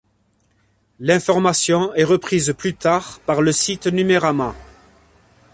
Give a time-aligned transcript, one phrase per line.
[0.99, 4.55] L'information est reprise plus tard par le site Numerama.